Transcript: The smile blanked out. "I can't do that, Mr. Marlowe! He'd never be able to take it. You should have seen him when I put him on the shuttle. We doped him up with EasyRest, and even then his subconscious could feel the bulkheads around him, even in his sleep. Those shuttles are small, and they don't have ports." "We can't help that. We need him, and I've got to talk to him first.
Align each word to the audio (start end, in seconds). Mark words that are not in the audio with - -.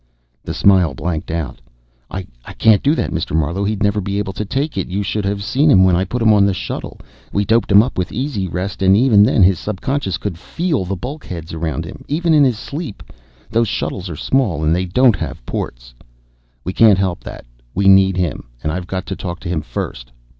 The 0.43 0.55
smile 0.55 0.95
blanked 0.95 1.29
out. 1.29 1.61
"I 2.09 2.23
can't 2.57 2.81
do 2.81 2.95
that, 2.95 3.11
Mr. 3.11 3.35
Marlowe! 3.35 3.63
He'd 3.65 3.83
never 3.83 4.01
be 4.01 4.17
able 4.17 4.33
to 4.33 4.43
take 4.43 4.75
it. 4.75 4.87
You 4.87 5.03
should 5.03 5.25
have 5.25 5.43
seen 5.43 5.69
him 5.69 5.83
when 5.83 5.95
I 5.95 6.05
put 6.05 6.23
him 6.23 6.33
on 6.33 6.43
the 6.43 6.55
shuttle. 6.55 6.99
We 7.31 7.45
doped 7.45 7.71
him 7.71 7.83
up 7.83 7.99
with 7.99 8.09
EasyRest, 8.11 8.81
and 8.81 8.97
even 8.97 9.21
then 9.21 9.43
his 9.43 9.59
subconscious 9.59 10.17
could 10.17 10.39
feel 10.39 10.85
the 10.85 10.95
bulkheads 10.95 11.53
around 11.53 11.85
him, 11.85 12.03
even 12.07 12.33
in 12.33 12.43
his 12.43 12.57
sleep. 12.57 13.03
Those 13.51 13.67
shuttles 13.67 14.09
are 14.09 14.15
small, 14.15 14.63
and 14.63 14.75
they 14.75 14.85
don't 14.85 15.17
have 15.17 15.45
ports." 15.45 15.93
"We 16.63 16.73
can't 16.73 16.97
help 16.97 17.23
that. 17.25 17.45
We 17.75 17.87
need 17.87 18.17
him, 18.17 18.45
and 18.63 18.71
I've 18.71 18.87
got 18.87 19.05
to 19.05 19.15
talk 19.15 19.39
to 19.41 19.49
him 19.49 19.61
first. 19.61 20.11